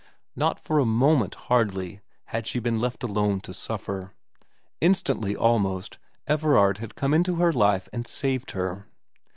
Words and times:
Not 0.35 0.59
for 0.59 0.79
a 0.79 0.83
moment, 0.85 1.35
hardly, 1.35 2.01
had 2.25 2.47
she 2.47 2.57
been 2.57 2.79
left 2.79 3.03
alone 3.03 3.39
to 3.41 3.53
suffer. 3.53 4.15
Instantly, 4.79 5.35
almost, 5.35 5.99
Everard 6.25 6.79
had 6.79 6.95
come 6.95 7.13
into 7.13 7.35
her 7.35 7.53
life 7.53 7.87
and 7.93 8.07
saved 8.07 8.49
her. 8.57 8.87